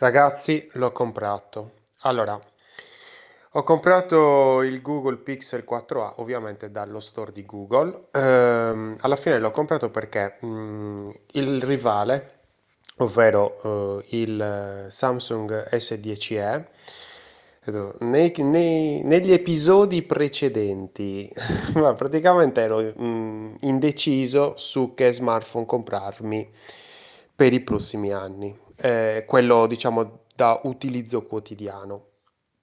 [0.00, 1.70] Ragazzi, l'ho comprato.
[2.00, 2.36] Allora,
[3.54, 8.06] ho comprato il Google Pixel 4a, ovviamente dallo store di Google.
[8.12, 12.38] Ehm, alla fine l'ho comprato perché mm, il rivale,
[12.98, 16.66] ovvero eh, il Samsung S10e,
[18.00, 21.30] nei- nei- negli episodi precedenti,
[21.74, 26.48] ma praticamente ero mm, indeciso su che smartphone comprarmi
[27.34, 28.56] per i prossimi anni.
[28.82, 32.06] Eh, quello, diciamo, da utilizzo quotidiano.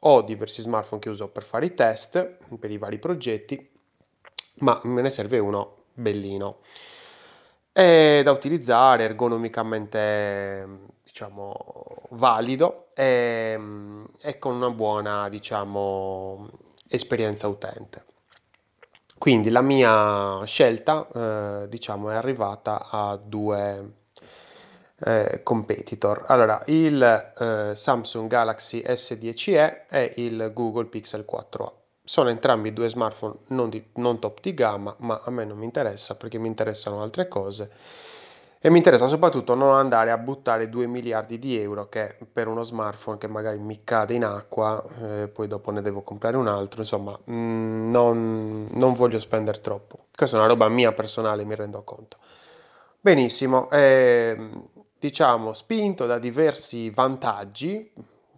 [0.00, 3.70] Ho diversi smartphone che uso per fare i test, per i vari progetti,
[4.56, 6.58] ma me ne serve uno bellino.
[7.72, 10.68] È da utilizzare ergonomicamente,
[11.02, 11.54] diciamo,
[12.10, 13.58] valido e,
[14.20, 16.50] e con una buona, diciamo,
[16.88, 18.04] esperienza utente.
[19.16, 21.08] Quindi la mia scelta,
[21.62, 24.00] eh, diciamo, è arrivata a due
[25.04, 26.24] eh, competitor.
[26.28, 31.70] Allora, il eh, Samsung Galaxy S10e e il Google Pixel 4a.
[32.04, 35.64] Sono entrambi due smartphone non, di, non top di gamma, ma a me non mi
[35.64, 37.70] interessa perché mi interessano altre cose.
[38.64, 42.62] E mi interessa soprattutto non andare a buttare 2 miliardi di euro che per uno
[42.62, 46.82] smartphone che magari mi cade in acqua, eh, poi dopo ne devo comprare un altro,
[46.82, 50.06] insomma, mh, mm, non, non voglio spendere troppo.
[50.14, 52.18] Questa è una roba mia personale, mi rendo conto.
[53.00, 54.62] Benissimo, ehm,
[55.02, 57.90] diciamo spinto da diversi vantaggi,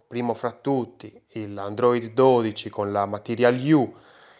[0.07, 3.93] primo fra tutti il Android 12 con la Material U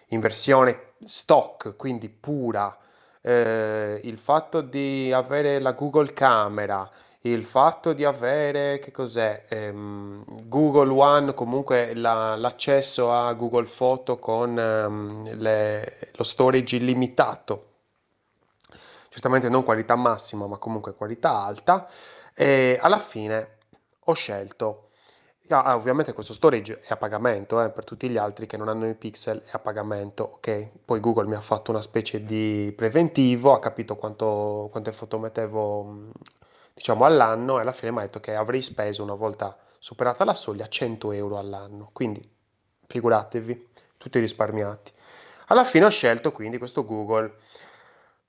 [0.07, 2.75] in versione stock, quindi pura,
[3.21, 6.89] eh, il fatto di avere la Google Camera,
[7.21, 14.17] il fatto di avere, che cos'è, ehm, Google One, comunque la- l'accesso a Google Photo
[14.17, 17.73] con ehm, le- lo storage illimitato
[19.15, 21.87] certamente non qualità massima, ma comunque qualità alta.
[22.33, 23.59] E alla fine
[23.97, 24.89] ho scelto,
[25.47, 28.89] ah, ovviamente questo storage è a pagamento, eh, per tutti gli altri che non hanno
[28.89, 30.69] i pixel è a pagamento, ok?
[30.83, 36.09] Poi Google mi ha fatto una specie di preventivo, ha capito quanto, quante foto mettevo,
[36.73, 40.33] diciamo, all'anno e alla fine mi ha detto che avrei speso una volta superata la
[40.33, 42.21] soglia 100 euro all'anno, quindi
[42.85, 44.91] figuratevi, tutti risparmiati.
[45.47, 47.37] Alla fine ho scelto quindi questo Google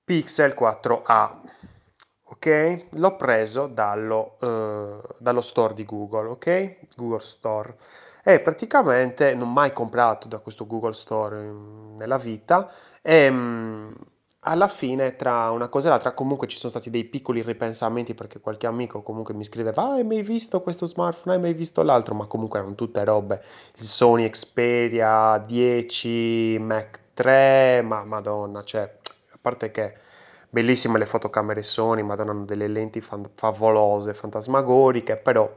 [0.07, 1.41] Pixel 4a.
[2.29, 2.87] Ok?
[2.91, 6.77] L'ho preso dallo, eh, dallo store di Google, ok?
[6.95, 7.77] Google Store.
[8.23, 12.71] E praticamente non ho mai comprato da questo Google Store mm, nella vita
[13.03, 13.95] e mh,
[14.41, 18.39] alla fine tra una cosa e l'altra comunque ci sono stati dei piccoli ripensamenti perché
[18.39, 22.15] qualche amico comunque mi scriveva ah, hai mai visto questo smartphone, hai mai visto l'altro
[22.15, 23.43] ma comunque erano tutte robe
[23.77, 28.99] il Sony Xperia 10 Mac 3 ma madonna cioè
[29.47, 29.95] parte che
[30.51, 35.53] bellissime le fotocamere Sony, ma hanno delle lenti fan- favolose, fantasmagoriche, però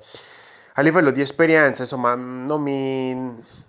[0.74, 3.14] a livello di esperienza, insomma, non, mi,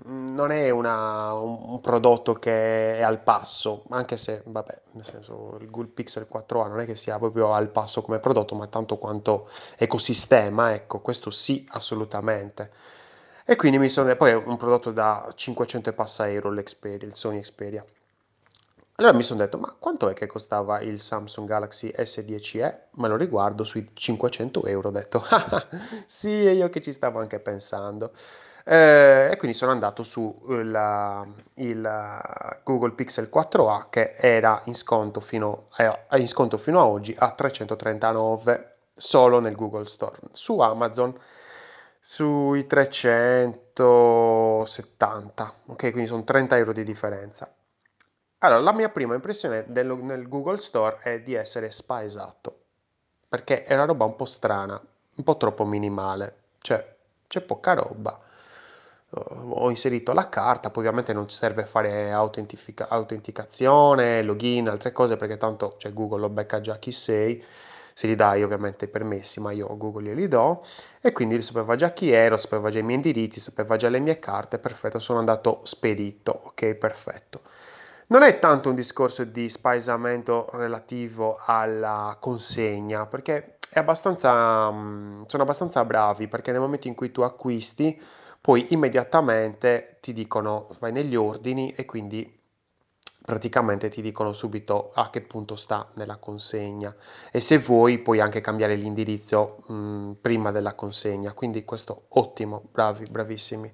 [0.04, 5.56] non è una, un, un, prodotto che è al passo, anche se, vabbè, nel senso,
[5.60, 8.98] il Google Pixel 4a non è che sia proprio al passo come prodotto, ma tanto
[8.98, 9.48] quanto
[9.78, 12.70] ecosistema, ecco, questo sì, assolutamente.
[13.46, 17.14] E quindi mi sono, poi è un prodotto da 500 e passa euro l'Xperia, il
[17.16, 17.84] Sony Xperia.
[19.00, 22.80] Allora mi sono detto, ma quanto è che costava il Samsung Galaxy S10e?
[22.96, 25.24] Me lo riguardo sui 500 euro, ho detto,
[26.04, 28.12] sì, è io che ci stavo anche pensando.
[28.62, 34.74] Eh, e quindi sono andato su la, il eh, Google Pixel 4a che era in
[34.74, 40.18] sconto, fino, eh, in sconto fino a oggi a 339 solo nel Google Store.
[40.32, 41.18] Su Amazon
[41.98, 45.90] sui 370, ok?
[45.90, 47.50] Quindi sono 30 euro di differenza.
[48.42, 52.58] Allora, la mia prima impressione del, nel Google Store è di essere spaesato,
[53.28, 54.80] perché è una roba un po' strana,
[55.16, 56.96] un po' troppo minimale, cioè
[57.26, 58.18] c'è poca roba.
[59.12, 65.74] Ho inserito la carta, poi ovviamente non serve fare autenticazione, login, altre cose, perché tanto
[65.78, 67.42] cioè, Google lo becca già chi sei,
[67.92, 70.64] se gli dai ovviamente i permessi, ma io Google glieli do,
[71.00, 74.18] e quindi sapeva già chi ero, sapeva già i miei indirizzi, sapeva già le mie
[74.20, 77.40] carte, perfetto, sono andato spedito, ok, perfetto.
[78.10, 85.44] Non è tanto un discorso di spaesamento relativo alla consegna, perché è abbastanza, mm, sono
[85.44, 88.02] abbastanza bravi, perché nel momento in cui tu acquisti,
[88.40, 92.36] poi immediatamente ti dicono vai negli ordini e quindi
[93.24, 96.92] praticamente ti dicono subito a che punto sta nella consegna.
[97.30, 101.32] E se vuoi puoi anche cambiare l'indirizzo mh, mm, prima della consegna.
[101.32, 103.72] Quindi questo ottimo bravi bravissimi.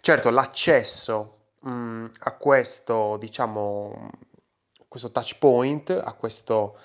[0.00, 4.10] Certo l'accesso a questo, diciamo,
[4.88, 6.76] questo touch point, a questo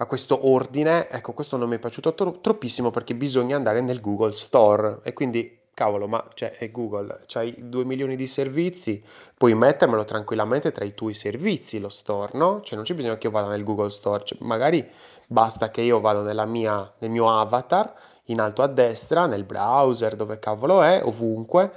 [0.00, 4.00] a questo ordine, ecco, questo non mi è piaciuto tro- troppissimo perché bisogna andare nel
[4.00, 9.02] Google Store e quindi, cavolo, ma cioè, è Google, c'hai 2 milioni di servizi,
[9.36, 12.60] puoi mettermelo tranquillamente tra i tuoi servizi lo store, no?
[12.62, 14.88] Cioè non c'è bisogno che io vada nel Google Store, cioè, magari
[15.26, 17.92] basta che io vado nella mia, nel mio avatar,
[18.26, 21.72] in alto a destra, nel browser, dove cavolo è, ovunque,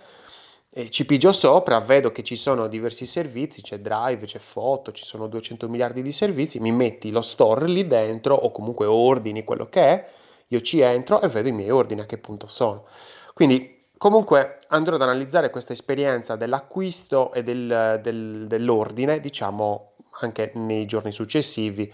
[0.74, 5.04] e ci pigio sopra, vedo che ci sono diversi servizi, c'è Drive, c'è Foto, ci
[5.04, 9.66] sono 200 miliardi di servizi, mi metti lo store lì dentro o comunque ordini quello
[9.68, 10.10] che è,
[10.48, 12.86] io ci entro e vedo i miei ordini a che punto sono.
[13.34, 20.86] Quindi comunque andrò ad analizzare questa esperienza dell'acquisto e del, del, dell'ordine, diciamo anche nei
[20.86, 21.92] giorni successivi,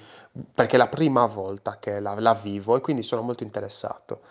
[0.54, 4.22] perché è la prima volta che la, la vivo e quindi sono molto interessato.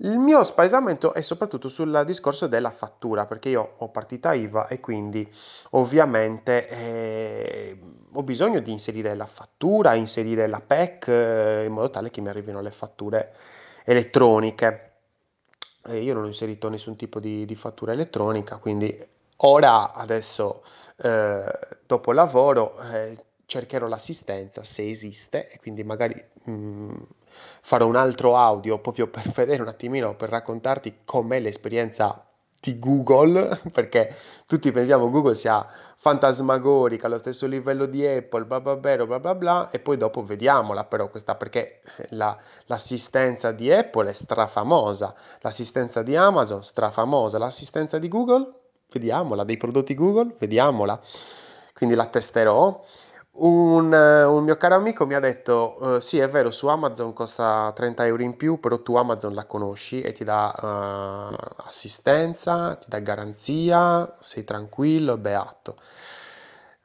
[0.00, 4.78] Il mio spaesamento è soprattutto sul discorso della fattura, perché io ho partita IVA e
[4.78, 5.26] quindi
[5.70, 7.78] ovviamente eh,
[8.12, 12.28] ho bisogno di inserire la fattura, inserire la PEC eh, in modo tale che mi
[12.28, 13.34] arrivino le fatture
[13.84, 14.82] elettroniche.
[15.86, 18.94] E io non ho inserito nessun tipo di, di fattura elettronica, quindi
[19.38, 20.62] ora, adesso,
[20.98, 21.52] eh,
[21.86, 26.22] dopo lavoro, eh, cercherò l'assistenza se esiste e quindi magari...
[26.44, 26.94] mh,
[27.62, 32.26] farò un altro audio proprio per vedere un attimino, per raccontarti com'è l'esperienza
[32.60, 34.14] di Google, perché
[34.46, 35.66] tutti pensiamo Google sia
[35.98, 40.84] fantasmagorica, allo stesso livello di Apple, bla bla bla, bla bla e poi dopo vediamola
[40.84, 41.80] però questa, perché
[42.10, 42.36] la,
[42.66, 48.52] l'assistenza di Apple è strafamosa, l'assistenza di Amazon strafamosa, l'assistenza di Google,
[48.92, 51.00] vediamola, dei prodotti Google, vediamola,
[51.74, 52.84] quindi la testerò.
[53.38, 57.70] Un, un mio caro amico mi ha detto, eh, sì è vero, su Amazon costa
[57.74, 60.54] 30 euro in più, però tu Amazon la conosci e ti dà
[61.30, 61.36] eh,
[61.66, 65.76] assistenza, ti dà garanzia, sei tranquillo, beato.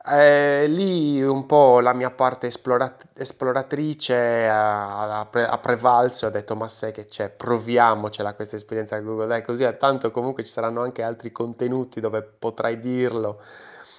[0.04, 6.56] Eh, lì un po' la mia parte esplorat- esploratrice ha, pre- prevalso e ho detto,
[6.56, 10.82] ma sai che c'è, proviamocela questa esperienza a Google, dai, così tanto comunque ci saranno
[10.82, 13.40] anche altri contenuti dove potrai dirlo.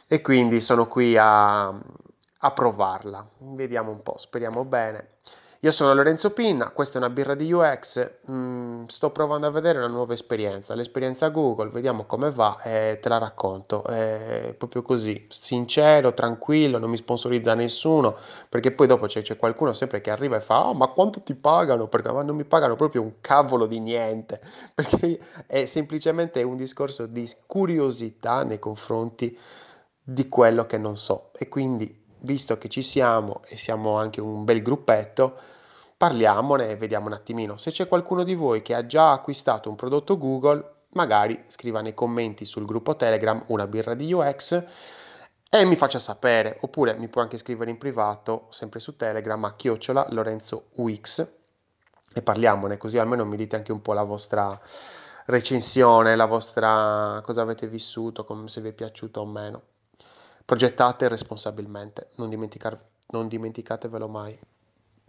[0.08, 1.72] E quindi sono qui a,
[2.44, 3.26] a provarla.
[3.38, 5.08] Vediamo un po', speriamo bene.
[5.64, 9.78] Io sono Lorenzo Pinna, questa è una birra di UX, mm, sto provando a vedere
[9.78, 13.84] una nuova esperienza, l'esperienza Google, vediamo come va e te la racconto.
[13.84, 18.16] È proprio così, sincero, tranquillo, non mi sponsorizza nessuno,
[18.48, 21.36] perché poi dopo c'è, c'è qualcuno sempre che arriva e fa, oh, ma quanto ti
[21.36, 21.86] pagano?
[21.86, 24.40] Perché ma non mi pagano proprio un cavolo di niente,
[24.74, 29.38] perché è semplicemente un discorso di curiosità nei confronti
[30.04, 34.44] di quello che non so e quindi visto che ci siamo e siamo anche un
[34.44, 35.38] bel gruppetto,
[35.96, 37.56] parliamone e vediamo un attimino.
[37.56, 41.94] Se c'è qualcuno di voi che ha già acquistato un prodotto Google, magari scriva nei
[41.94, 44.64] commenti sul gruppo Telegram una birra di UX
[45.48, 49.54] e mi faccia sapere, oppure mi può anche scrivere in privato, sempre su Telegram, a
[49.54, 51.26] chiocciola Lorenzo UX
[52.14, 54.58] e parliamone, così almeno mi dite anche un po' la vostra
[55.26, 59.62] recensione, la vostra cosa avete vissuto, se vi è piaciuto o meno.
[60.44, 62.28] Progettate responsabilmente, non,
[63.28, 64.38] dimenticatevelo mai.